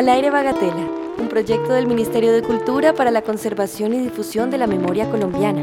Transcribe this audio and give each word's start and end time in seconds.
Al 0.00 0.08
aire 0.08 0.30
Bagatela, 0.30 0.88
un 1.18 1.28
proyecto 1.28 1.74
del 1.74 1.86
Ministerio 1.86 2.32
de 2.32 2.40
Cultura 2.40 2.94
para 2.94 3.10
la 3.10 3.20
conservación 3.20 3.92
y 3.92 3.98
difusión 3.98 4.50
de 4.50 4.56
la 4.56 4.66
memoria 4.66 5.10
colombiana. 5.10 5.62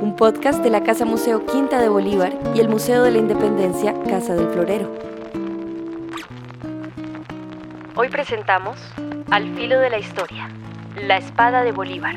Un 0.00 0.16
podcast 0.16 0.60
de 0.64 0.70
la 0.70 0.82
Casa 0.82 1.04
Museo 1.04 1.46
Quinta 1.46 1.80
de 1.80 1.88
Bolívar 1.88 2.36
y 2.56 2.58
el 2.58 2.68
Museo 2.68 3.04
de 3.04 3.12
la 3.12 3.18
Independencia 3.18 3.94
Casa 4.08 4.34
del 4.34 4.48
Florero. 4.48 4.90
Hoy 7.94 8.08
presentamos 8.08 8.80
Al 9.30 9.54
filo 9.54 9.78
de 9.78 9.90
la 9.90 9.98
historia, 10.00 10.50
la 11.00 11.18
espada 11.18 11.62
de 11.62 11.70
Bolívar. 11.70 12.16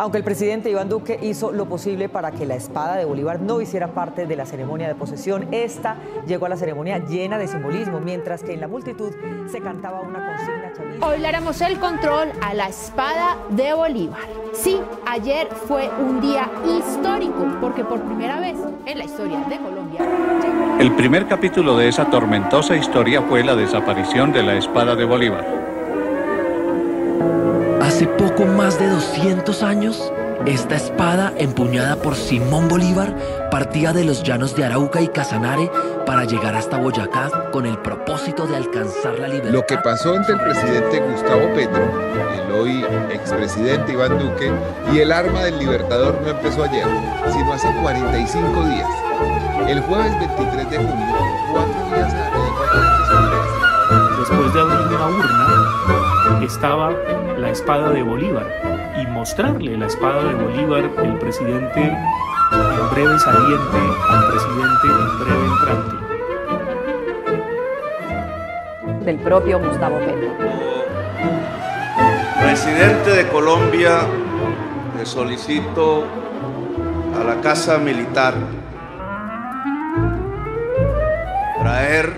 Aunque 0.00 0.16
el 0.16 0.24
presidente 0.24 0.70
Iván 0.70 0.88
Duque 0.88 1.18
hizo 1.20 1.52
lo 1.52 1.66
posible 1.66 2.08
para 2.08 2.30
que 2.30 2.46
la 2.46 2.54
espada 2.54 2.96
de 2.96 3.04
Bolívar 3.04 3.38
no 3.38 3.60
hiciera 3.60 3.88
parte 3.88 4.24
de 4.24 4.34
la 4.34 4.46
ceremonia 4.46 4.88
de 4.88 4.94
posesión, 4.94 5.48
esta 5.52 5.96
llegó 6.26 6.46
a 6.46 6.48
la 6.48 6.56
ceremonia 6.56 7.04
llena 7.04 7.36
de 7.36 7.46
simbolismo, 7.46 8.00
mientras 8.00 8.42
que 8.42 8.54
en 8.54 8.62
la 8.62 8.66
multitud 8.66 9.12
se 9.46 9.60
cantaba 9.60 10.00
una 10.00 10.26
consigna 10.26 10.72
chavista. 10.74 11.06
Hoy 11.06 11.18
le 11.18 11.28
haremos 11.28 11.60
el 11.60 11.78
control 11.78 12.30
a 12.40 12.54
la 12.54 12.68
espada 12.68 13.36
de 13.50 13.74
Bolívar. 13.74 14.22
Sí, 14.54 14.80
ayer 15.04 15.48
fue 15.68 15.90
un 15.90 16.22
día 16.22 16.50
histórico, 16.78 17.46
porque 17.60 17.84
por 17.84 18.00
primera 18.00 18.40
vez 18.40 18.56
en 18.86 18.96
la 18.96 19.04
historia 19.04 19.40
de 19.50 19.58
Colombia... 19.58 20.00
El 20.80 20.92
primer 20.92 21.26
capítulo 21.26 21.76
de 21.76 21.88
esa 21.88 22.06
tormentosa 22.06 22.74
historia 22.74 23.20
fue 23.20 23.44
la 23.44 23.54
desaparición 23.54 24.32
de 24.32 24.44
la 24.44 24.54
espada 24.54 24.96
de 24.96 25.04
Bolívar. 25.04 25.69
Hace 27.90 28.06
poco 28.06 28.44
más 28.44 28.78
de 28.78 28.88
200 28.88 29.64
años, 29.64 30.12
esta 30.46 30.76
espada 30.76 31.32
empuñada 31.36 31.96
por 31.96 32.14
Simón 32.14 32.68
Bolívar 32.68 33.16
partía 33.50 33.92
de 33.92 34.04
los 34.04 34.22
llanos 34.22 34.54
de 34.54 34.64
Arauca 34.64 35.00
y 35.00 35.08
Casanare 35.08 35.68
para 36.06 36.24
llegar 36.24 36.54
hasta 36.54 36.78
Boyacá 36.78 37.50
con 37.50 37.66
el 37.66 37.76
propósito 37.78 38.46
de 38.46 38.58
alcanzar 38.58 39.18
la 39.18 39.26
libertad. 39.26 39.50
Lo 39.50 39.66
que 39.66 39.76
pasó 39.78 40.14
entre 40.14 40.34
el 40.34 40.40
presidente 40.40 41.00
Gustavo 41.00 41.52
Petro, 41.52 41.82
el 42.32 42.52
hoy 42.52 42.84
expresidente 43.12 43.92
Iván 43.92 44.20
Duque, 44.20 44.52
y 44.94 45.00
el 45.00 45.10
arma 45.10 45.42
del 45.42 45.58
libertador 45.58 46.16
no 46.22 46.28
empezó 46.28 46.62
ayer, 46.62 46.86
sino 47.32 47.52
hace 47.52 47.74
45 47.82 48.66
días. 48.66 48.88
El 49.66 49.80
jueves 49.80 50.16
23 50.20 50.70
de 50.70 50.76
junio, 50.76 51.16
cuatro 51.52 51.96
días 51.96 52.14
Después 54.16 54.54
de 54.54 54.60
abrir 54.60 54.86
una 54.86 55.06
urna, 55.08 56.44
estaba 56.44 56.92
la 57.40 57.50
espada 57.50 57.90
de 57.90 58.02
Bolívar 58.02 58.46
y 59.00 59.06
mostrarle 59.06 59.76
la 59.76 59.86
espada 59.86 60.22
de 60.24 60.34
Bolívar, 60.34 60.90
el 61.02 61.18
presidente 61.18 61.80
en 61.80 62.90
breve 62.90 63.18
saliente 63.18 63.78
al 64.10 64.26
presidente 64.30 64.86
en 64.86 65.18
breve 65.18 65.46
entrante. 65.46 65.96
Del 69.06 69.18
propio 69.20 69.58
Gustavo 69.58 69.98
Petro. 70.00 70.28
Presidente 72.42 73.10
de 73.10 73.28
Colombia, 73.28 74.00
le 74.98 75.06
solicito 75.06 76.04
a 77.18 77.24
la 77.24 77.40
Casa 77.40 77.78
Militar 77.78 78.34
traer 81.62 82.12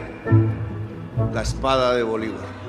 la 1.33 1.43
espada 1.43 1.95
de 1.95 2.03
Bolívar. 2.03 2.62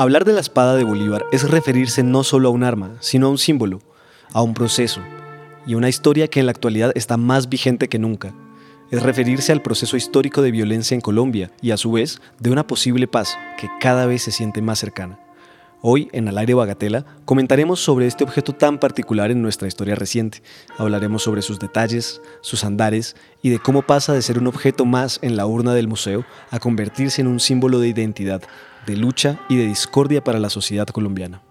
Hablar 0.00 0.24
de 0.24 0.32
la 0.32 0.40
espada 0.40 0.76
de 0.76 0.84
Bolívar 0.84 1.26
es 1.30 1.50
referirse 1.50 2.02
no 2.02 2.24
solo 2.24 2.48
a 2.48 2.52
un 2.52 2.64
arma, 2.64 2.96
sino 3.00 3.26
a 3.26 3.28
un 3.28 3.36
símbolo, 3.36 3.82
a 4.32 4.40
un 4.40 4.54
proceso 4.54 5.02
y 5.66 5.74
una 5.74 5.90
historia 5.90 6.26
que 6.26 6.40
en 6.40 6.46
la 6.46 6.52
actualidad 6.52 6.90
está 6.94 7.18
más 7.18 7.50
vigente 7.50 7.90
que 7.90 7.98
nunca. 7.98 8.32
Es 8.90 9.02
referirse 9.02 9.52
al 9.52 9.60
proceso 9.60 9.98
histórico 9.98 10.40
de 10.40 10.52
violencia 10.52 10.94
en 10.94 11.02
Colombia 11.02 11.50
y 11.60 11.72
a 11.72 11.76
su 11.76 11.92
vez 11.92 12.22
de 12.38 12.50
una 12.50 12.66
posible 12.66 13.08
paz 13.08 13.36
que 13.58 13.68
cada 13.78 14.06
vez 14.06 14.22
se 14.22 14.32
siente 14.32 14.62
más 14.62 14.78
cercana. 14.78 15.20
Hoy, 15.82 16.10
en 16.12 16.28
Al 16.28 16.36
aire 16.36 16.52
Bagatela, 16.52 17.06
comentaremos 17.24 17.80
sobre 17.80 18.06
este 18.06 18.22
objeto 18.22 18.52
tan 18.52 18.78
particular 18.78 19.30
en 19.30 19.40
nuestra 19.40 19.66
historia 19.66 19.94
reciente. 19.94 20.42
Hablaremos 20.76 21.22
sobre 21.22 21.40
sus 21.40 21.58
detalles, 21.58 22.20
sus 22.42 22.64
andares 22.64 23.16
y 23.40 23.48
de 23.48 23.58
cómo 23.58 23.80
pasa 23.80 24.12
de 24.12 24.20
ser 24.20 24.38
un 24.38 24.46
objeto 24.46 24.84
más 24.84 25.18
en 25.22 25.36
la 25.36 25.46
urna 25.46 25.72
del 25.72 25.88
museo 25.88 26.26
a 26.50 26.58
convertirse 26.58 27.22
en 27.22 27.28
un 27.28 27.40
símbolo 27.40 27.78
de 27.78 27.88
identidad, 27.88 28.42
de 28.86 28.96
lucha 28.96 29.40
y 29.48 29.56
de 29.56 29.66
discordia 29.66 30.22
para 30.22 30.38
la 30.38 30.50
sociedad 30.50 30.86
colombiana. 30.86 31.42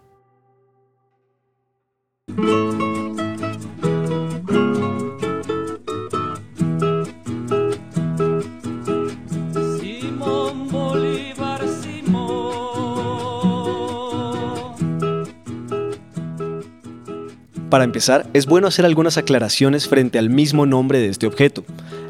Para 17.69 17.83
empezar, 17.83 18.27
es 18.33 18.47
bueno 18.47 18.67
hacer 18.67 18.83
algunas 18.85 19.19
aclaraciones 19.19 19.87
frente 19.87 20.17
al 20.17 20.31
mismo 20.31 20.65
nombre 20.65 20.97
de 20.97 21.09
este 21.09 21.27
objeto, 21.27 21.63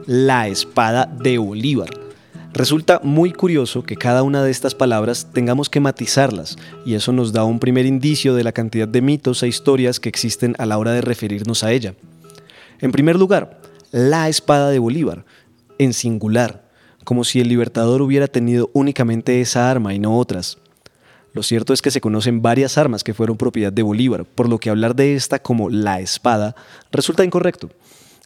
la 0.05 0.47
espada 0.47 1.05
de 1.05 1.37
Bolívar. 1.37 1.89
Resulta 2.53 3.01
muy 3.03 3.33
curioso 3.33 3.83
que 3.83 3.97
cada 3.97 4.23
una 4.23 4.41
de 4.41 4.51
estas 4.51 4.73
palabras 4.73 5.27
tengamos 5.33 5.69
que 5.69 5.81
matizarlas, 5.81 6.55
y 6.85 6.93
eso 6.93 7.11
nos 7.11 7.33
da 7.33 7.43
un 7.43 7.59
primer 7.59 7.85
indicio 7.85 8.35
de 8.35 8.45
la 8.45 8.53
cantidad 8.53 8.87
de 8.87 9.01
mitos 9.01 9.43
e 9.43 9.49
historias 9.49 9.99
que 9.99 10.07
existen 10.07 10.55
a 10.59 10.65
la 10.65 10.77
hora 10.77 10.93
de 10.93 11.01
referirnos 11.01 11.65
a 11.65 11.73
ella. 11.73 11.93
En 12.79 12.93
primer 12.93 13.17
lugar, 13.17 13.59
la 13.91 14.29
espada 14.29 14.69
de 14.69 14.79
Bolívar, 14.79 15.25
en 15.77 15.91
singular, 15.91 16.69
como 17.03 17.25
si 17.25 17.41
el 17.41 17.49
libertador 17.49 18.01
hubiera 18.01 18.27
tenido 18.27 18.69
únicamente 18.71 19.41
esa 19.41 19.69
arma 19.69 19.93
y 19.93 19.99
no 19.99 20.17
otras. 20.17 20.57
Lo 21.33 21.43
cierto 21.43 21.73
es 21.73 21.81
que 21.81 21.91
se 21.91 22.01
conocen 22.01 22.41
varias 22.41 22.77
armas 22.77 23.03
que 23.03 23.13
fueron 23.13 23.37
propiedad 23.37 23.71
de 23.71 23.83
Bolívar, 23.83 24.25
por 24.25 24.49
lo 24.49 24.57
que 24.57 24.69
hablar 24.69 24.95
de 24.95 25.15
esta 25.15 25.39
como 25.39 25.69
la 25.69 25.99
espada 25.99 26.55
resulta 26.91 27.23
incorrecto. 27.23 27.69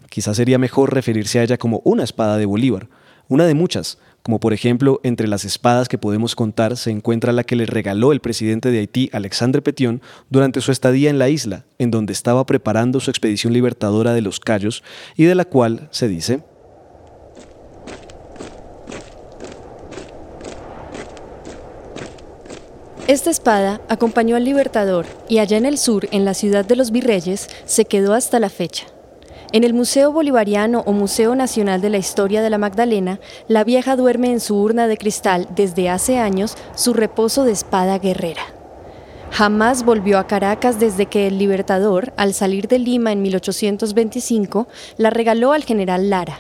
Quizás 0.09 0.37
sería 0.37 0.57
mejor 0.57 0.93
referirse 0.93 1.39
a 1.39 1.43
ella 1.43 1.57
como 1.57 1.81
una 1.83 2.03
espada 2.03 2.37
de 2.37 2.45
Bolívar, 2.45 2.87
una 3.27 3.45
de 3.45 3.53
muchas, 3.53 3.97
como 4.21 4.39
por 4.39 4.53
ejemplo 4.53 5.01
entre 5.03 5.27
las 5.27 5.43
espadas 5.43 5.89
que 5.89 5.97
podemos 5.97 6.35
contar 6.35 6.77
se 6.77 6.91
encuentra 6.91 7.33
la 7.33 7.43
que 7.43 7.55
le 7.55 7.65
regaló 7.65 8.11
el 8.11 8.21
presidente 8.21 8.71
de 8.71 8.79
Haití, 8.79 9.09
Alexandre 9.11 9.61
Petión, 9.61 10.01
durante 10.29 10.61
su 10.61 10.71
estadía 10.71 11.09
en 11.09 11.19
la 11.19 11.29
isla, 11.29 11.65
en 11.77 11.91
donde 11.91 12.13
estaba 12.13 12.45
preparando 12.45 12.99
su 12.99 13.09
expedición 13.09 13.53
libertadora 13.53 14.13
de 14.13 14.21
los 14.21 14.39
Cayos 14.39 14.83
y 15.17 15.25
de 15.25 15.35
la 15.35 15.45
cual 15.45 15.89
se 15.91 16.07
dice... 16.07 16.41
Esta 23.05 23.29
espada 23.29 23.81
acompañó 23.89 24.37
al 24.37 24.45
libertador 24.45 25.05
y 25.27 25.39
allá 25.39 25.57
en 25.57 25.65
el 25.65 25.77
sur, 25.77 26.07
en 26.11 26.23
la 26.23 26.33
ciudad 26.33 26.63
de 26.63 26.77
los 26.77 26.91
virreyes, 26.91 27.49
se 27.65 27.83
quedó 27.83 28.13
hasta 28.13 28.39
la 28.39 28.47
fecha. 28.47 28.85
En 29.51 29.65
el 29.65 29.73
Museo 29.73 30.13
Bolivariano 30.13 30.83
o 30.85 30.93
Museo 30.93 31.35
Nacional 31.35 31.81
de 31.81 31.89
la 31.89 31.97
Historia 31.97 32.41
de 32.41 32.49
la 32.49 32.57
Magdalena, 32.57 33.19
la 33.49 33.65
vieja 33.65 33.97
duerme 33.97 34.31
en 34.31 34.39
su 34.39 34.55
urna 34.55 34.87
de 34.87 34.97
cristal 34.97 35.49
desde 35.53 35.89
hace 35.89 36.17
años 36.17 36.55
su 36.75 36.93
reposo 36.93 37.43
de 37.43 37.51
espada 37.51 37.99
guerrera. 37.99 38.43
Jamás 39.31 39.83
volvió 39.83 40.17
a 40.17 40.25
Caracas 40.25 40.79
desde 40.79 41.07
que 41.07 41.27
el 41.27 41.37
Libertador, 41.37 42.13
al 42.15 42.33
salir 42.33 42.69
de 42.69 42.79
Lima 42.79 43.11
en 43.11 43.21
1825, 43.21 44.69
la 44.95 45.09
regaló 45.09 45.51
al 45.51 45.65
general 45.65 46.09
Lara. 46.09 46.39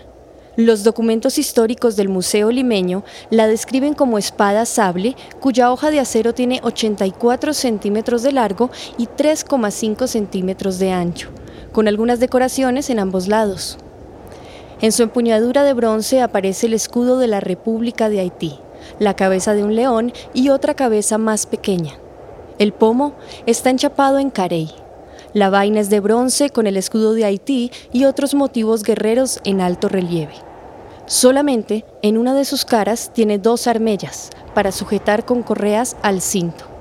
Los 0.55 0.83
documentos 0.83 1.39
históricos 1.39 1.95
del 1.95 2.09
Museo 2.09 2.51
Limeño 2.51 3.03
la 3.31 3.47
describen 3.47 3.95
como 3.95 4.19
espada 4.19 4.65
sable 4.65 5.15
cuya 5.39 5.71
hoja 5.71 5.89
de 5.89 5.99
acero 5.99 6.33
tiene 6.33 6.59
84 6.61 7.55
centímetros 7.55 8.21
de 8.21 8.33
largo 8.33 8.69
y 8.99 9.07
3,5 9.07 10.05
centímetros 10.05 10.77
de 10.77 10.91
ancho 10.91 11.29
con 11.71 11.87
algunas 11.87 12.19
decoraciones 12.19 12.91
en 12.91 12.99
ambos 12.99 13.27
lados. 13.27 13.77
En 14.79 14.91
su 14.91 15.01
empuñadura 15.01 15.63
de 15.63 15.73
bronce 15.73 16.21
aparece 16.21 16.67
el 16.67 16.73
escudo 16.73 17.17
de 17.17 17.27
la 17.27 17.39
República 17.39 18.09
de 18.09 18.19
Haití, 18.19 18.59
la 18.99 19.15
cabeza 19.15 19.55
de 19.55 19.63
un 19.63 19.75
león 19.75 20.13
y 20.33 20.49
otra 20.49 20.75
cabeza 20.75 21.17
más 21.17 21.47
pequeña. 21.47 21.93
El 22.59 22.73
pomo 22.73 23.15
está 23.47 23.71
enchapado 23.71 24.19
en 24.19 24.29
carey. 24.29 24.82
La 25.33 25.49
vaina 25.49 25.79
es 25.79 25.89
de 25.89 25.99
bronce 25.99 26.51
con 26.51 26.67
el 26.67 26.77
escudo 26.77 27.13
de 27.13 27.25
Haití 27.25 27.71
y 27.91 28.05
otros 28.05 28.35
motivos 28.35 28.83
guerreros 28.83 29.39
en 29.43 29.61
alto 29.61 29.89
relieve. 29.89 30.35
Solamente 31.07 31.85
en 32.01 32.17
una 32.17 32.35
de 32.35 32.45
sus 32.45 32.65
caras 32.65 33.11
tiene 33.13 33.39
dos 33.39 33.67
armellas 33.67 34.29
para 34.53 34.71
sujetar 34.71 35.25
con 35.25 35.41
correas 35.41 35.97
al 36.03 36.21
cinto. 36.21 36.72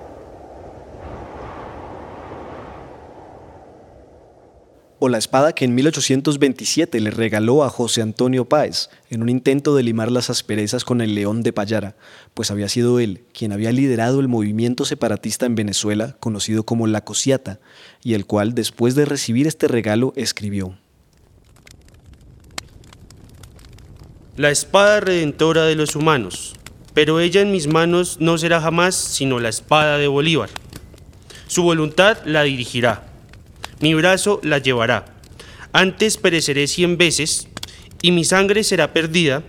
O 5.04 5.08
la 5.08 5.19
espada 5.19 5.52
que 5.52 5.64
en 5.64 5.75
1827 5.75 7.00
le 7.00 7.10
regaló 7.10 7.64
a 7.64 7.70
José 7.70 8.02
Antonio 8.02 8.44
Páez 8.44 8.88
en 9.10 9.20
un 9.20 9.28
intento 9.28 9.75
de 9.75 9.82
limar 9.82 10.12
las 10.12 10.31
asperezas 10.31 10.84
con 10.84 11.00
el 11.00 11.16
león 11.16 11.43
de 11.43 11.52
Payara, 11.52 11.96
pues 12.34 12.52
había 12.52 12.69
sido 12.69 13.00
él 13.00 13.25
quien 13.34 13.50
había 13.50 13.72
liderado 13.72 14.20
el 14.20 14.28
movimiento 14.28 14.84
separatista 14.84 15.44
en 15.44 15.56
Venezuela 15.56 16.14
conocido 16.20 16.62
como 16.62 16.87
la 16.87 17.02
Cosiata, 17.02 17.58
y 18.04 18.14
el 18.14 18.26
cual 18.26 18.54
después 18.54 18.94
de 18.94 19.04
recibir 19.04 19.49
este 19.49 19.66
regalo 19.66 20.12
escribió. 20.14 20.78
La 24.37 24.52
espada 24.52 25.00
redentora 25.00 25.64
de 25.64 25.75
los 25.75 25.96
humanos, 25.96 26.55
pero 26.94 27.19
ella 27.19 27.40
en 27.40 27.50
mis 27.50 27.66
manos 27.66 28.19
no 28.20 28.38
será 28.38 28.60
jamás 28.60 28.94
sino 28.94 29.40
la 29.40 29.48
espada 29.48 29.98
de 29.98 30.06
Bolívar. 30.06 30.50
Su 31.48 31.64
voluntad 31.64 32.19
la 32.25 32.44
dirigirá 32.44 33.11
mi 33.82 33.94
brazo 33.94 34.40
la 34.43 34.58
llevará. 34.58 35.05
Antes 35.73 36.17
pereceré 36.17 36.67
cien 36.67 36.96
veces, 36.96 37.49
y 38.00 38.12
mi 38.12 38.25
sangre 38.25 38.64
será 38.64 38.93
perdida, 38.93 39.43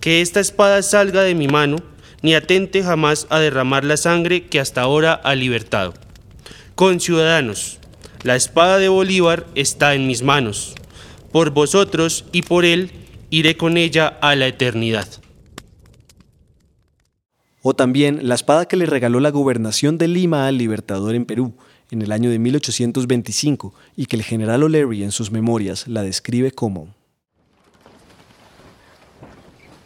que 0.00 0.20
esta 0.20 0.40
espada 0.40 0.82
salga 0.82 1.22
de 1.22 1.34
mi 1.34 1.48
mano, 1.48 1.78
ni 2.22 2.34
atente 2.34 2.82
jamás 2.82 3.26
a 3.30 3.38
derramar 3.38 3.84
la 3.84 3.96
sangre 3.96 4.46
que 4.46 4.60
hasta 4.60 4.82
ahora 4.82 5.14
ha 5.14 5.34
libertado. 5.34 5.94
Conciudadanos, 6.74 7.78
la 8.22 8.36
espada 8.36 8.78
de 8.78 8.88
Bolívar 8.88 9.46
está 9.54 9.94
en 9.94 10.06
mis 10.06 10.22
manos. 10.22 10.74
Por 11.32 11.50
vosotros 11.50 12.24
y 12.32 12.42
por 12.42 12.64
él 12.64 12.90
iré 13.30 13.56
con 13.56 13.76
ella 13.76 14.08
a 14.20 14.34
la 14.34 14.46
eternidad. 14.46 15.08
O 17.62 17.74
también 17.74 18.20
la 18.22 18.34
espada 18.34 18.66
que 18.66 18.76
le 18.76 18.86
regaló 18.86 19.20
la 19.20 19.30
gobernación 19.30 19.98
de 19.98 20.08
Lima 20.08 20.46
al 20.46 20.58
libertador 20.58 21.14
en 21.14 21.26
Perú, 21.26 21.54
en 21.90 22.02
el 22.02 22.12
año 22.12 22.30
de 22.30 22.38
1825 22.38 23.74
y 23.96 24.06
que 24.06 24.16
el 24.16 24.22
general 24.22 24.62
O'Leary 24.62 25.02
en 25.02 25.12
sus 25.12 25.30
memorias 25.30 25.88
la 25.88 26.02
describe 26.02 26.52
como 26.52 26.88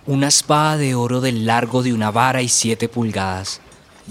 una 0.04 0.26
espada 0.26 0.76
de 0.78 0.96
oro 0.96 1.20
del 1.20 1.46
largo 1.46 1.82
de 1.84 1.92
una 1.92 2.10
vara 2.10 2.42
y 2.42 2.48
siete 2.48 2.88
pulgadas, 2.88 3.60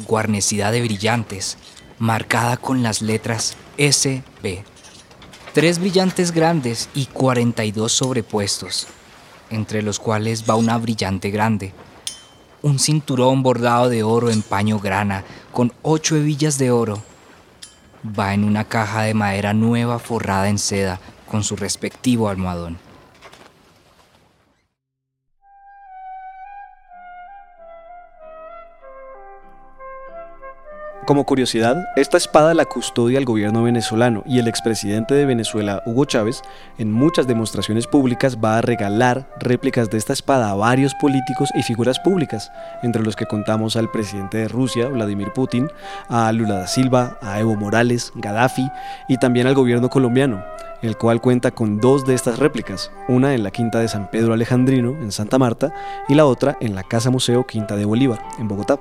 guarnecida 0.08 0.72
de 0.72 0.82
brillantes, 0.82 1.58
marcada 2.00 2.56
con 2.56 2.82
las 2.82 3.02
letras 3.02 3.58
SB. 3.78 4.64
Tres 5.54 5.80
brillantes 5.80 6.32
grandes 6.32 6.88
y 6.96 7.08
42 7.08 7.92
sobrepuestos, 7.92 8.88
entre 9.50 9.82
los 9.82 10.00
cuales 10.00 10.46
va 10.50 10.56
una 10.56 10.78
brillante 10.78 11.30
grande. 11.30 11.74
Un 12.62 12.80
cinturón 12.80 13.44
bordado 13.44 13.90
de 13.90 14.04
oro 14.04 14.30
en 14.30 14.44
paño 14.44 14.80
grana, 14.80 15.26
con 15.52 15.74
ocho 15.82 16.16
hebillas 16.16 16.58
de 16.58 16.72
oro, 16.72 17.04
va 18.06 18.34
en 18.34 18.44
una 18.44 18.64
caja 18.66 19.04
de 19.04 19.14
madera 19.14 19.54
nueva 19.54 20.00
forrada 20.00 20.50
en 20.50 20.60
seda 20.60 21.00
con 21.28 21.44
su 21.44 21.56
respectivo 21.56 22.30
almohadón. 22.30 22.78
Como 31.06 31.26
curiosidad, 31.26 31.84
esta 31.96 32.18
espada 32.18 32.54
la 32.54 32.66
custodia 32.66 33.18
el 33.18 33.26
gobierno 33.26 33.64
venezolano 33.64 34.22
y 34.28 34.38
el 34.38 34.48
expresidente 34.48 35.16
de 35.16 35.26
Venezuela, 35.26 35.82
Hugo 35.88 36.06
Chávez, 36.06 36.44
en 36.78 36.92
muchas 36.92 37.26
demostraciones 37.26 37.88
públicas 37.88 38.38
va 38.38 38.60
a 38.60 38.62
regalar 38.62 39.28
réplicas 39.40 39.90
de 39.90 39.98
esta 39.98 40.14
espada 40.14 40.52
a 40.52 40.54
varios 40.54 40.94
políticos 40.94 41.50
y 41.56 41.64
figuras 41.64 42.00
públicas, 42.00 42.52
entre 42.84 43.02
los 43.02 43.16
que 43.16 43.26
contamos 43.26 43.76
al 43.76 43.90
presidente 43.90 44.38
de 44.38 44.48
Rusia, 44.48 44.90
Vladimir 44.90 45.34
Putin, 45.34 45.70
a 46.08 46.32
Lula 46.32 46.60
da 46.60 46.68
Silva, 46.68 47.18
a 47.24 47.40
Evo 47.40 47.56
Morales, 47.56 48.14
Gaddafi 48.16 48.70
y 49.10 49.18
también 49.18 49.48
al 49.48 49.56
gobierno 49.56 49.90
colombiano, 49.90 50.46
el 50.84 50.98
cual 50.98 51.20
cuenta 51.20 51.50
con 51.50 51.80
dos 51.80 52.06
de 52.06 52.14
estas 52.14 52.38
réplicas, 52.38 52.92
una 53.08 53.34
en 53.34 53.42
la 53.42 53.50
Quinta 53.50 53.80
de 53.80 53.88
San 53.88 54.12
Pedro 54.12 54.34
Alejandrino, 54.34 54.92
en 54.92 55.12
Santa 55.12 55.40
Marta, 55.40 55.74
y 56.08 56.14
la 56.14 56.26
otra 56.26 56.58
en 56.62 56.76
la 56.76 56.84
Casa 56.84 57.10
Museo 57.10 57.48
Quinta 57.48 57.76
de 57.76 57.86
Bolívar, 57.86 58.20
en 58.38 58.48
Bogotá. 58.48 58.80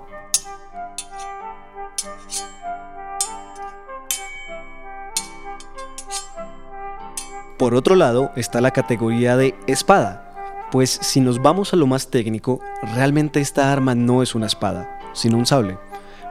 Por 7.61 7.75
otro 7.75 7.95
lado 7.95 8.33
está 8.37 8.63
la 8.63 8.71
categoría 8.71 9.37
de 9.37 9.55
espada, 9.67 10.67
pues 10.73 10.89
si 11.03 11.21
nos 11.21 11.43
vamos 11.43 11.75
a 11.75 11.77
lo 11.77 11.87
más 11.87 12.09
técnico, 12.09 12.59
realmente 12.95 13.39
esta 13.39 13.71
arma 13.71 13.95
no 13.95 14.23
es 14.23 14.35
una 14.35 14.47
espada, 14.47 14.99
sino 15.13 15.37
un 15.37 15.45
sable, 15.45 15.77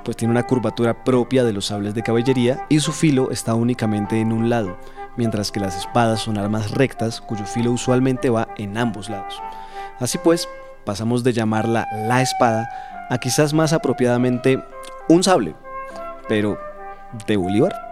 pues 0.03 0.17
tiene 0.17 0.31
una 0.31 0.47
curvatura 0.47 1.03
propia 1.03 1.43
de 1.43 1.53
los 1.53 1.67
sables 1.67 1.93
de 1.93 2.01
caballería 2.01 2.65
y 2.67 2.79
su 2.79 2.91
filo 2.93 3.29
está 3.29 3.53
únicamente 3.53 4.19
en 4.19 4.31
un 4.31 4.49
lado, 4.49 4.75
mientras 5.17 5.51
que 5.51 5.59
las 5.59 5.77
espadas 5.77 6.21
son 6.21 6.39
armas 6.39 6.71
rectas 6.71 7.21
cuyo 7.21 7.45
filo 7.45 7.73
usualmente 7.73 8.31
va 8.31 8.47
en 8.57 8.75
ambos 8.75 9.07
lados. 9.07 9.39
Así 9.99 10.17
pues, 10.17 10.49
pasamos 10.83 11.23
de 11.23 11.33
llamarla 11.33 11.87
la 12.07 12.23
espada 12.23 12.67
a 13.11 13.19
quizás 13.19 13.53
más 13.53 13.71
apropiadamente 13.71 14.63
un 15.07 15.21
sable, 15.21 15.53
pero 16.27 16.57
de 17.27 17.37
Bolívar. 17.37 17.88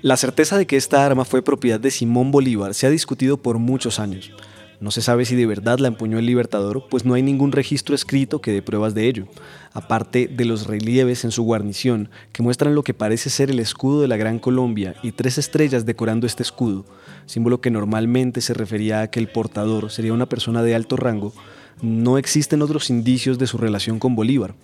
La 0.00 0.16
certeza 0.16 0.56
de 0.56 0.66
que 0.66 0.76
esta 0.76 1.04
arma 1.04 1.24
fue 1.24 1.42
propiedad 1.42 1.78
de 1.78 1.90
Simón 1.90 2.30
Bolívar 2.30 2.74
se 2.74 2.86
ha 2.86 2.90
discutido 2.90 3.36
por 3.36 3.58
muchos 3.58 4.00
años. 4.00 4.32
No 4.80 4.92
se 4.92 5.02
sabe 5.02 5.24
si 5.24 5.34
de 5.34 5.46
verdad 5.46 5.80
la 5.80 5.88
empuñó 5.88 6.20
el 6.20 6.26
Libertador, 6.26 6.84
pues 6.88 7.04
no 7.04 7.14
hay 7.14 7.22
ningún 7.22 7.50
registro 7.50 7.96
escrito 7.96 8.40
que 8.40 8.52
dé 8.52 8.62
pruebas 8.62 8.94
de 8.94 9.08
ello, 9.08 9.26
aparte 9.72 10.28
de 10.28 10.44
los 10.44 10.68
relieves 10.68 11.24
en 11.24 11.32
su 11.32 11.42
guarnición 11.42 12.10
que 12.32 12.44
muestran 12.44 12.76
lo 12.76 12.84
que 12.84 12.94
parece 12.94 13.28
ser 13.28 13.50
el 13.50 13.58
escudo 13.58 14.00
de 14.00 14.06
la 14.06 14.16
Gran 14.16 14.38
Colombia 14.38 14.94
y 15.02 15.10
tres 15.10 15.36
estrellas 15.36 15.84
decorando 15.84 16.28
este 16.28 16.44
escudo, 16.44 16.84
símbolo 17.26 17.60
que 17.60 17.72
normalmente 17.72 18.40
se 18.40 18.54
refería 18.54 19.00
a 19.00 19.10
que 19.10 19.18
el 19.18 19.26
portador 19.26 19.90
sería 19.90 20.12
una 20.12 20.28
persona 20.28 20.62
de 20.62 20.76
alto 20.76 20.96
rango, 20.96 21.32
no 21.82 22.16
existen 22.16 22.62
otros 22.62 22.88
indicios 22.88 23.36
de 23.38 23.48
su 23.48 23.58
relación 23.58 23.98
con 23.98 24.14
Bolívar. 24.14 24.54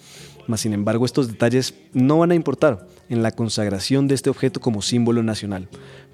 Mas, 0.46 0.60
sin 0.60 0.74
embargo, 0.74 1.06
estos 1.06 1.26
detalles 1.26 1.74
no 1.92 2.18
van 2.18 2.30
a 2.30 2.34
importar 2.34 2.86
en 3.08 3.22
la 3.22 3.32
consagración 3.32 4.08
de 4.08 4.14
este 4.14 4.30
objeto 4.30 4.60
como 4.60 4.82
símbolo 4.82 5.22
nacional, 5.22 5.68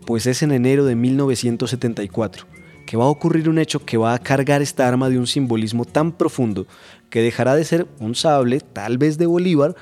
pues 0.07 0.26
es 0.26 0.42
en 0.42 0.52
enero 0.52 0.85
de 0.85 0.95
1974 0.95 2.60
que 2.91 2.97
va 2.97 3.05
a 3.05 3.09
ocurrir 3.09 3.49
un 3.49 3.61
hecho 3.61 3.85
que 3.85 3.97
va 3.97 4.15
a 4.15 4.19
cargar 4.19 4.63
esta 4.63 4.89
arma 4.89 5.09
de 5.09 5.17
un 5.17 5.29
simbolismo 5.29 5.85
tan 5.85 6.11
profundo 6.11 6.67
que 7.09 7.23
dejará 7.23 7.55
de 7.55 7.65
ser 7.65 7.87
un 8.01 8.17
sable, 8.17 8.59
tal 8.59 8.99
vez 8.99 9.17
de 9.17 9.27
Bolívar, 9.27 9.77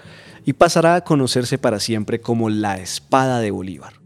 y 0.44 0.52
pasará 0.52 0.94
a 0.94 1.00
conocerse 1.00 1.56
para 1.56 1.80
siempre 1.80 2.20
como 2.20 2.50
la 2.50 2.76
espada 2.76 3.40
de 3.40 3.50
Bolívar. 3.50 3.97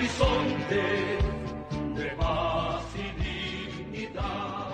horizonte 0.00 0.80
de 1.94 2.10
paz 2.16 2.82
y 2.96 3.92
dignidad. 3.92 4.68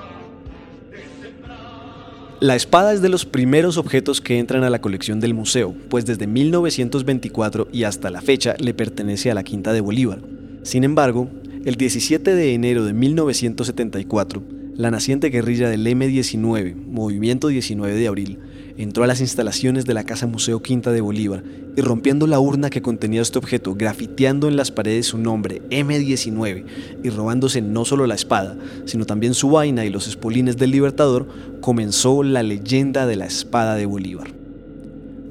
La 2.38 2.54
espada 2.54 2.92
es 2.92 3.02
de 3.02 3.08
los 3.08 3.24
primeros 3.24 3.76
objetos 3.76 4.20
que 4.20 4.38
entran 4.38 4.62
a 4.62 4.70
la 4.70 4.80
colección 4.80 5.18
del 5.18 5.34
museo, 5.34 5.74
pues 5.88 6.06
desde 6.06 6.28
1924 6.28 7.68
y 7.72 7.84
hasta 7.84 8.10
la 8.10 8.20
fecha 8.20 8.54
le 8.58 8.72
pertenece 8.72 9.30
a 9.30 9.34
la 9.34 9.42
Quinta 9.42 9.72
de 9.72 9.80
Bolívar. 9.80 10.20
Sin 10.62 10.84
embargo, 10.84 11.28
el 11.64 11.74
17 11.74 12.34
de 12.34 12.54
enero 12.54 12.84
de 12.84 12.92
1974, 12.92 14.42
la 14.76 14.92
naciente 14.92 15.30
guerrilla 15.30 15.68
del 15.68 15.86
M-19, 15.86 16.76
Movimiento 16.76 17.48
19 17.48 17.94
de 17.94 18.06
Abril, 18.06 18.38
entró 18.76 19.04
a 19.04 19.06
las 19.06 19.20
instalaciones 19.20 19.86
de 19.86 19.94
la 19.94 20.04
Casa 20.04 20.26
Museo 20.26 20.60
Quinta 20.60 20.92
de 20.92 21.00
Bolívar 21.00 21.42
y 21.76 21.80
rompiendo 21.80 22.26
la 22.26 22.40
urna 22.40 22.70
que 22.70 22.82
contenía 22.82 23.22
este 23.22 23.38
objeto, 23.38 23.74
grafiteando 23.74 24.48
en 24.48 24.56
las 24.56 24.70
paredes 24.70 25.06
su 25.06 25.18
nombre 25.18 25.62
M19 25.70 26.64
y 27.02 27.10
robándose 27.10 27.62
no 27.62 27.84
solo 27.84 28.06
la 28.06 28.14
espada, 28.14 28.56
sino 28.84 29.04
también 29.04 29.34
su 29.34 29.50
vaina 29.50 29.84
y 29.84 29.90
los 29.90 30.06
espolines 30.06 30.56
del 30.56 30.70
Libertador, 30.70 31.26
comenzó 31.60 32.22
la 32.22 32.42
leyenda 32.42 33.06
de 33.06 33.16
la 33.16 33.26
espada 33.26 33.74
de 33.74 33.86
Bolívar. 33.86 34.28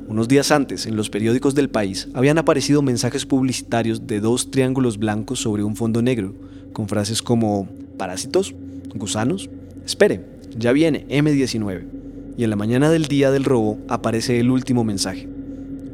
Unos 0.08 0.28
días 0.28 0.52
antes, 0.52 0.86
en 0.86 0.96
los 0.96 1.10
periódicos 1.10 1.56
del 1.56 1.70
país, 1.70 2.10
habían 2.14 2.38
aparecido 2.38 2.84
mensajes 2.84 3.26
publicitarios 3.26 4.06
de 4.06 4.20
dos 4.20 4.52
triángulos 4.52 5.00
blancos 5.00 5.40
sobre 5.40 5.64
un 5.64 5.76
fondo 5.76 6.02
negro, 6.02 6.34
con 6.74 6.88
frases 6.88 7.24
como 7.24 7.68
parásitos, 7.98 8.54
gusanos, 8.94 9.50
espere, 9.84 10.24
ya 10.58 10.72
viene 10.72 11.08
M19 11.10 12.05
y 12.38 12.44
en 12.44 12.50
la 12.50 12.56
mañana 12.56 12.90
del 12.90 13.06
día 13.06 13.32
del 13.32 13.46
robo 13.46 13.80
aparece 13.88 14.40
el 14.40 14.52
último 14.52 14.84
mensaje. 14.84 15.28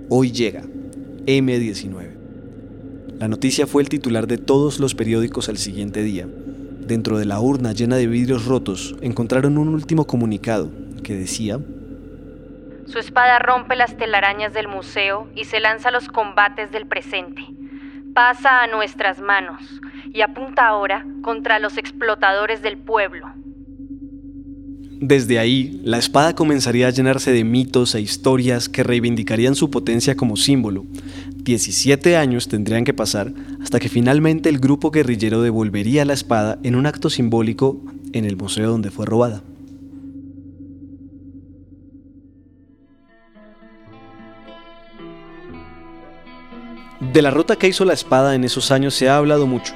Hoy 0.09 0.31
llega, 0.31 0.63
M19. 1.25 2.11
La 3.19 3.27
noticia 3.27 3.67
fue 3.67 3.83
el 3.83 3.89
titular 3.89 4.25
de 4.25 4.37
todos 4.37 4.79
los 4.79 4.95
periódicos 4.95 5.49
al 5.49 5.57
siguiente 5.57 6.01
día. 6.01 6.27
Dentro 6.27 7.19
de 7.19 7.25
la 7.25 7.39
urna 7.39 7.73
llena 7.73 7.95
de 7.95 8.07
vidrios 8.07 8.45
rotos 8.45 8.95
encontraron 9.01 9.59
un 9.59 9.69
último 9.69 10.07
comunicado 10.07 10.71
que 11.03 11.15
decía, 11.15 11.59
Su 12.87 12.97
espada 12.97 13.37
rompe 13.37 13.75
las 13.75 13.95
telarañas 13.95 14.53
del 14.53 14.67
museo 14.67 15.27
y 15.35 15.45
se 15.45 15.59
lanza 15.59 15.89
a 15.89 15.91
los 15.91 16.07
combates 16.07 16.71
del 16.71 16.87
presente. 16.87 17.43
Pasa 18.15 18.63
a 18.63 18.67
nuestras 18.67 19.21
manos 19.21 19.61
y 20.11 20.21
apunta 20.21 20.67
ahora 20.67 21.05
contra 21.21 21.59
los 21.59 21.77
explotadores 21.77 22.61
del 22.63 22.77
pueblo 22.77 23.27
desde 25.01 25.39
ahí, 25.39 25.81
la 25.83 25.97
espada 25.97 26.35
comenzaría 26.35 26.87
a 26.87 26.91
llenarse 26.91 27.31
de 27.31 27.43
mitos 27.43 27.95
e 27.95 28.01
historias 28.01 28.69
que 28.69 28.83
reivindicarían 28.83 29.55
su 29.55 29.71
potencia 29.71 30.15
como 30.15 30.37
símbolo. 30.37 30.85
17 31.37 32.17
años 32.17 32.47
tendrían 32.47 32.83
que 32.83 32.93
pasar 32.93 33.33
hasta 33.63 33.79
que 33.79 33.89
finalmente 33.89 34.47
el 34.47 34.59
grupo 34.59 34.91
guerrillero 34.91 35.41
devolvería 35.41 36.05
la 36.05 36.13
espada 36.13 36.59
en 36.61 36.75
un 36.75 36.85
acto 36.85 37.09
simbólico 37.09 37.81
en 38.13 38.25
el 38.25 38.37
museo 38.37 38.69
donde 38.69 38.91
fue 38.91 39.07
robada. 39.07 39.41
De 47.11 47.23
la 47.23 47.31
ruta 47.31 47.55
que 47.55 47.67
hizo 47.67 47.85
la 47.85 47.93
espada 47.93 48.35
en 48.35 48.43
esos 48.43 48.69
años 48.69 48.93
se 48.93 49.09
ha 49.09 49.17
hablado 49.17 49.47
mucho 49.47 49.73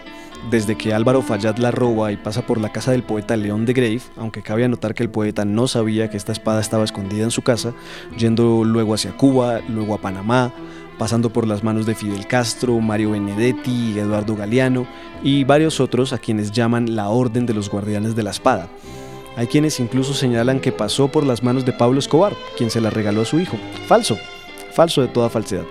desde 0.50 0.78
que 0.78 0.94
Álvaro 0.94 1.22
Fayad 1.22 1.58
la 1.58 1.72
roba 1.72 2.12
y 2.12 2.18
pasa 2.18 2.46
por 2.46 2.60
la 2.60 2.72
casa 2.72 2.92
del 2.92 3.04
poeta 3.04 3.36
León 3.36 3.66
de 3.66 3.74
Grave, 3.74 4.02
aunque 4.18 4.42
cabe 4.42 4.64
anotar 4.64 4.94
que 4.94 5.04
el 5.04 5.10
poeta 5.10 5.46
no 5.46 5.68
sabía 5.68 6.10
que 6.10 6.18
esta 6.18 6.32
espada 6.32 6.62
estaba 6.62 6.84
escondida 6.84 7.24
en 7.24 7.32
su 7.32 7.42
casa, 7.42 7.74
yendo 8.18 8.64
luego 8.64 8.94
hacia 8.94 9.16
Cuba, 9.18 9.62
luego 9.68 9.94
a 9.94 10.02
Panamá, 10.02 10.54
pasando 10.98 11.32
por 11.32 11.48
las 11.48 11.64
manos 11.64 11.86
de 11.86 11.96
Fidel 11.96 12.28
Castro, 12.28 12.80
Mario 12.80 13.12
Benedetti, 13.12 13.98
Eduardo 13.98 14.36
Galeano 14.36 14.88
y 15.24 15.44
varios 15.44 15.80
otros 15.80 16.14
a 16.14 16.18
quienes 16.18 16.52
llaman 16.52 16.96
la 16.96 17.10
Orden 17.10 17.46
de 17.46 17.54
los 17.54 17.70
Guardianes 17.70 18.16
de 18.16 18.24
la 18.24 18.32
Espada. 18.32 18.70
Hay 19.38 19.48
quienes 19.48 19.80
incluso 19.80 20.14
señalan 20.14 20.62
que 20.62 20.72
pasó 20.72 21.10
por 21.10 21.26
las 21.26 21.44
manos 21.44 21.66
de 21.66 21.74
Pablo 21.74 22.00
Escobar, 22.00 22.34
quien 22.58 22.70
se 22.70 22.80
la 22.80 22.90
regaló 22.90 23.22
a 23.22 23.26
su 23.26 23.40
hijo. 23.40 23.58
Falso, 23.88 24.18
falso 24.72 25.02
de 25.02 25.10
toda 25.10 25.30
falsedad. 25.30 25.66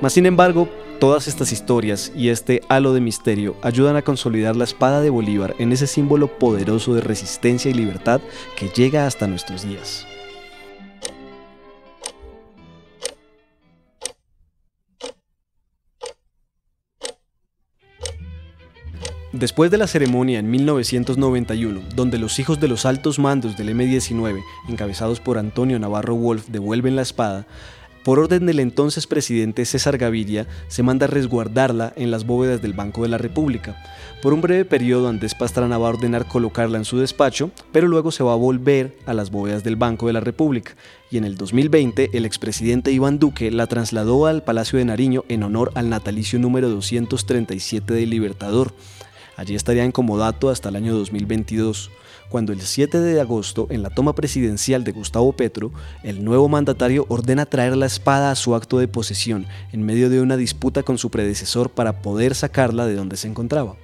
Mas 0.00 0.12
sin 0.12 0.26
embargo, 0.26 0.68
Todas 0.98 1.28
estas 1.28 1.52
historias 1.52 2.10
y 2.16 2.30
este 2.30 2.62
halo 2.70 2.94
de 2.94 3.02
misterio 3.02 3.54
ayudan 3.60 3.96
a 3.96 4.02
consolidar 4.02 4.56
la 4.56 4.64
espada 4.64 5.02
de 5.02 5.10
Bolívar 5.10 5.54
en 5.58 5.72
ese 5.72 5.86
símbolo 5.86 6.38
poderoso 6.38 6.94
de 6.94 7.02
resistencia 7.02 7.70
y 7.70 7.74
libertad 7.74 8.22
que 8.58 8.70
llega 8.70 9.06
hasta 9.06 9.26
nuestros 9.26 9.62
días. 9.62 10.06
Después 19.38 19.70
de 19.70 19.76
la 19.76 19.86
ceremonia 19.86 20.38
en 20.38 20.50
1991, 20.50 21.82
donde 21.94 22.16
los 22.16 22.38
hijos 22.38 22.58
de 22.58 22.68
los 22.68 22.86
altos 22.86 23.18
mandos 23.18 23.58
del 23.58 23.68
M-19, 23.68 24.42
encabezados 24.66 25.20
por 25.20 25.36
Antonio 25.36 25.78
Navarro 25.78 26.14
Wolf, 26.14 26.46
devuelven 26.48 26.96
la 26.96 27.02
espada, 27.02 27.46
por 28.06 28.20
orden 28.20 28.46
del 28.46 28.60
entonces 28.60 29.08
presidente 29.08 29.64
César 29.64 29.98
Gaviria, 29.98 30.46
se 30.68 30.84
manda 30.84 31.06
a 31.06 31.08
resguardarla 31.08 31.92
en 31.96 32.12
las 32.12 32.24
bóvedas 32.24 32.62
del 32.62 32.72
Banco 32.72 33.02
de 33.02 33.08
la 33.08 33.18
República. 33.18 33.82
Por 34.22 34.32
un 34.32 34.40
breve 34.40 34.64
periodo 34.64 35.08
Andrés 35.08 35.34
Pastrana 35.34 35.76
va 35.76 35.88
a 35.88 35.90
ordenar 35.90 36.28
colocarla 36.28 36.78
en 36.78 36.84
su 36.84 37.00
despacho, 37.00 37.50
pero 37.72 37.88
luego 37.88 38.12
se 38.12 38.22
va 38.22 38.32
a 38.32 38.36
volver 38.36 38.96
a 39.06 39.12
las 39.12 39.32
bóvedas 39.32 39.64
del 39.64 39.74
Banco 39.74 40.06
de 40.06 40.12
la 40.12 40.20
República. 40.20 40.76
Y 41.10 41.16
en 41.18 41.24
el 41.24 41.36
2020 41.36 42.10
el 42.12 42.24
expresidente 42.24 42.92
Iván 42.92 43.18
Duque 43.18 43.50
la 43.50 43.66
trasladó 43.66 44.26
al 44.26 44.44
Palacio 44.44 44.78
de 44.78 44.84
Nariño 44.84 45.24
en 45.28 45.42
honor 45.42 45.72
al 45.74 45.90
natalicio 45.90 46.38
número 46.38 46.68
237 46.68 47.92
del 47.92 48.10
Libertador. 48.10 48.72
Allí 49.36 49.54
estaría 49.54 49.84
en 49.84 49.92
comodato 49.92 50.48
hasta 50.48 50.70
el 50.70 50.76
año 50.76 50.94
2022 50.94 51.90
cuando 52.28 52.52
el 52.52 52.60
7 52.60 53.00
de 53.00 53.20
agosto, 53.20 53.68
en 53.70 53.82
la 53.82 53.90
toma 53.90 54.14
presidencial 54.14 54.82
de 54.82 54.92
Gustavo 54.92 55.32
Petro, 55.32 55.72
el 56.02 56.24
nuevo 56.24 56.48
mandatario 56.48 57.06
ordena 57.08 57.46
traer 57.46 57.76
la 57.76 57.86
espada 57.86 58.30
a 58.30 58.34
su 58.34 58.54
acto 58.54 58.78
de 58.78 58.88
posesión 58.88 59.46
en 59.72 59.84
medio 59.84 60.10
de 60.10 60.20
una 60.20 60.36
disputa 60.36 60.82
con 60.82 60.98
su 60.98 61.10
predecesor 61.10 61.70
para 61.70 62.02
poder 62.02 62.34
sacarla 62.34 62.86
de 62.86 62.94
donde 62.94 63.16
se 63.16 63.28
encontraba. 63.28 63.76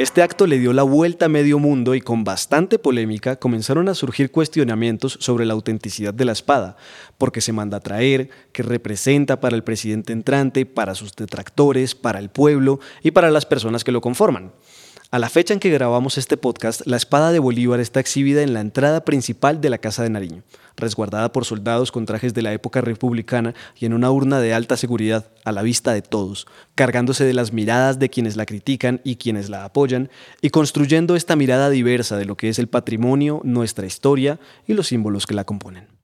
Este 0.00 0.22
acto 0.22 0.46
le 0.46 0.58
dio 0.58 0.72
la 0.72 0.82
vuelta 0.82 1.26
a 1.26 1.28
medio 1.28 1.58
mundo 1.58 1.94
y 1.94 2.00
con 2.00 2.24
bastante 2.24 2.78
polémica 2.78 3.36
comenzaron 3.36 3.86
a 3.90 3.94
surgir 3.94 4.30
cuestionamientos 4.30 5.18
sobre 5.20 5.44
la 5.44 5.52
autenticidad 5.52 6.14
de 6.14 6.24
la 6.24 6.32
espada, 6.32 6.78
porque 7.18 7.42
se 7.42 7.52
manda 7.52 7.76
a 7.76 7.80
traer, 7.80 8.30
que 8.52 8.62
representa 8.62 9.40
para 9.40 9.56
el 9.56 9.62
presidente 9.62 10.14
entrante, 10.14 10.64
para 10.64 10.94
sus 10.94 11.14
detractores, 11.14 11.94
para 11.94 12.18
el 12.18 12.30
pueblo 12.30 12.80
y 13.02 13.10
para 13.10 13.30
las 13.30 13.44
personas 13.44 13.84
que 13.84 13.92
lo 13.92 14.00
conforman. 14.00 14.52
A 15.12 15.18
la 15.18 15.28
fecha 15.28 15.52
en 15.52 15.60
que 15.60 15.70
grabamos 15.70 16.18
este 16.18 16.36
podcast, 16.36 16.86
la 16.86 16.96
espada 16.96 17.32
de 17.32 17.40
Bolívar 17.40 17.80
está 17.80 17.98
exhibida 17.98 18.42
en 18.42 18.54
la 18.54 18.60
entrada 18.60 19.04
principal 19.04 19.60
de 19.60 19.68
la 19.68 19.78
Casa 19.78 20.04
de 20.04 20.10
Nariño 20.10 20.44
resguardada 20.80 21.32
por 21.32 21.44
soldados 21.44 21.92
con 21.92 22.06
trajes 22.06 22.34
de 22.34 22.42
la 22.42 22.52
época 22.52 22.80
republicana 22.80 23.54
y 23.78 23.86
en 23.86 23.92
una 23.92 24.10
urna 24.10 24.40
de 24.40 24.52
alta 24.52 24.76
seguridad 24.76 25.30
a 25.44 25.52
la 25.52 25.62
vista 25.62 25.92
de 25.92 26.02
todos, 26.02 26.46
cargándose 26.74 27.24
de 27.24 27.34
las 27.34 27.52
miradas 27.52 27.98
de 27.98 28.10
quienes 28.10 28.36
la 28.36 28.46
critican 28.46 29.00
y 29.04 29.16
quienes 29.16 29.48
la 29.50 29.64
apoyan, 29.64 30.10
y 30.40 30.50
construyendo 30.50 31.14
esta 31.14 31.36
mirada 31.36 31.70
diversa 31.70 32.16
de 32.16 32.24
lo 32.24 32.36
que 32.36 32.48
es 32.48 32.58
el 32.58 32.68
patrimonio, 32.68 33.40
nuestra 33.44 33.86
historia 33.86 34.40
y 34.66 34.74
los 34.74 34.88
símbolos 34.88 35.26
que 35.26 35.34
la 35.34 35.44
componen. 35.44 35.99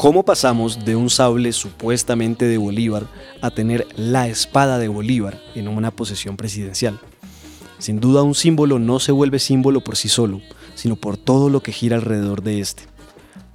¿Cómo 0.00 0.22
pasamos 0.22 0.86
de 0.86 0.96
un 0.96 1.10
sable 1.10 1.52
supuestamente 1.52 2.46
de 2.46 2.56
Bolívar 2.56 3.06
a 3.42 3.50
tener 3.50 3.86
la 3.96 4.28
espada 4.28 4.78
de 4.78 4.88
Bolívar 4.88 5.38
en 5.54 5.68
una 5.68 5.90
posesión 5.90 6.38
presidencial? 6.38 6.98
Sin 7.76 8.00
duda 8.00 8.22
un 8.22 8.34
símbolo 8.34 8.78
no 8.78 8.98
se 8.98 9.12
vuelve 9.12 9.38
símbolo 9.38 9.82
por 9.82 9.98
sí 9.98 10.08
solo, 10.08 10.40
sino 10.74 10.96
por 10.96 11.18
todo 11.18 11.50
lo 11.50 11.62
que 11.62 11.72
gira 11.72 11.96
alrededor 11.96 12.42
de 12.42 12.60
este. 12.60 12.84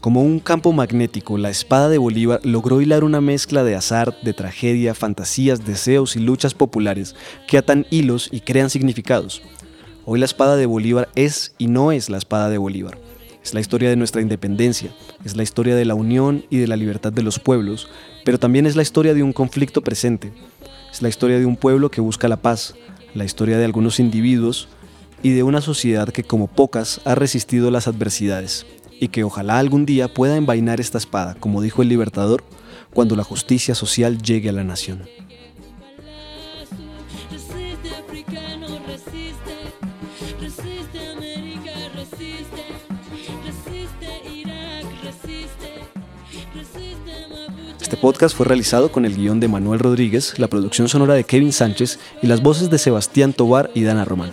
Como 0.02 0.22
un 0.22 0.40
campo 0.40 0.72
magnético, 0.72 1.40
la 1.40 1.50
espada 1.50 1.90
de 1.90 1.98
Bolívar 1.98 2.42
logró 2.44 2.80
hilar 2.80 3.04
una 3.04 3.22
mezcla 3.22 3.64
de 3.64 3.75
azar, 3.75 4.16
de 4.22 4.34
tragedia, 4.34 4.94
fantasías, 4.94 5.66
deseos 5.66 6.16
y 6.16 6.20
luchas 6.20 6.54
populares 6.54 7.16
que 7.48 7.58
atan 7.58 7.88
hilos 7.90 8.30
y 8.32 8.42
crean 8.42 8.70
significados. 8.70 9.42
Hoy 10.06 10.20
la 10.20 10.25
espada 10.25 10.58
de 10.58 10.68
Bolívar 10.68 11.10
es 11.16 11.56
y 11.58 11.66
no 11.66 11.92
es 11.92 12.08
la 12.12 12.20
espada 12.20 12.50
de 12.50 12.60
Bolívar. 12.60 13.00
Es 13.46 13.54
la 13.54 13.60
historia 13.60 13.92
de 13.92 13.96
nuestra 13.96 14.24
independencia, 14.24 14.90
es 15.24 15.36
la 15.36 15.44
historia 15.44 15.75
de 15.75 15.86
la 15.86 15.94
unión 15.94 16.44
y 16.50 16.58
de 16.58 16.68
la 16.68 16.75
libertad 16.75 17.14
de 17.14 17.22
los 17.22 17.38
pueblos, 17.38 17.88
pero 18.24 18.40
también 18.40 18.66
es 18.66 18.75
la 18.75 18.82
historia 18.82 19.14
de 19.14 19.22
un 19.22 19.34
conflicto 19.34 19.84
presente. 19.84 20.34
Es 20.92 21.04
la 21.04 21.10
historia 21.10 21.38
de 21.38 21.46
un 21.46 21.56
pueblo 21.56 21.92
que 21.92 22.02
busca 22.02 22.28
la 22.28 22.38
paz, 22.38 22.74
la 23.14 23.24
historia 23.24 23.60
de 23.60 23.66
algunos 23.66 24.00
individuos 24.00 24.68
y 25.22 25.30
de 25.34 25.44
una 25.44 25.62
sociedad 25.62 26.10
que 26.10 26.24
como 26.24 26.48
pocas 26.48 27.02
ha 27.06 27.14
resistido 27.14 27.70
las 27.70 27.88
adversidades 27.88 28.66
y 29.00 29.10
que 29.10 29.24
ojalá 29.24 29.60
algún 29.60 29.86
día 29.86 30.12
pueda 30.12 30.38
envainar 30.38 30.82
esta 30.82 30.98
espada, 30.98 31.36
como 31.36 31.62
dijo 31.62 31.84
el 31.84 31.90
libertador, 31.90 32.44
cuando 32.96 33.16
la 33.16 33.24
justicia 33.24 33.75
social 33.75 34.24
llegue 34.24 34.50
a 34.50 34.54
la 34.54 34.64
nación. 34.64 35.04
Este 47.96 48.02
podcast 48.02 48.36
fue 48.36 48.46
realizado 48.46 48.92
con 48.92 49.06
el 49.06 49.16
guion 49.16 49.40
de 49.40 49.48
Manuel 49.48 49.80
Rodríguez, 49.80 50.38
la 50.38 50.50
producción 50.50 50.90
sonora 50.90 51.14
de 51.14 51.24
Kevin 51.24 51.54
Sánchez 51.54 51.98
y 52.22 52.28
las 52.28 52.44
voces 52.44 52.70
de 52.70 52.78
Sebastián 52.78 53.32
Tobar 53.32 53.72
y 53.74 53.86
Dana 53.86 54.04
Román. 54.04 54.32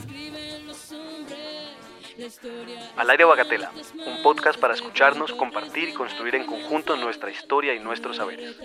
Al 2.96 3.08
aire 3.08 3.22
Bagatela, 3.24 3.70
un 4.04 4.20
podcast 4.24 4.58
para 4.58 4.74
escucharnos, 4.74 5.32
compartir 5.34 5.90
y 5.90 5.92
construir 5.92 6.34
en 6.34 6.44
conjunto 6.44 6.96
nuestra 6.96 7.30
historia 7.30 7.72
y 7.72 7.78
nuestros 7.78 8.16
saberes. 8.16 8.56